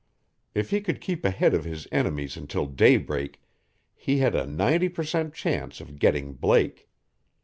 [0.55, 3.39] If he could keep ahead of his enemies until daybreak
[3.93, 6.89] he had a ninety percent chance of getting Blake.